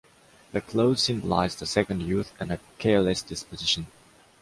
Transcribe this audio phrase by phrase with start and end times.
[0.51, 3.85] The clothes symbolize the 'second youth' and a careless disposition.